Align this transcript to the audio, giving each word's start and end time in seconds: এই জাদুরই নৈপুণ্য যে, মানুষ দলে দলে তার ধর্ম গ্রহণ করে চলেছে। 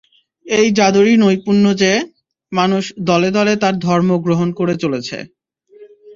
এই 0.45 0.67
জাদুরই 0.71 1.15
নৈপুণ্য 1.17 1.65
যে, 1.73 1.91
মানুষ 2.51 2.83
দলে 3.03 3.29
দলে 3.31 3.53
তার 3.55 3.75
ধর্ম 3.79 4.09
গ্রহণ 4.25 4.49
করে 4.51 4.73
চলেছে। 4.75 5.17